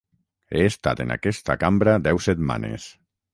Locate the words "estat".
0.69-1.03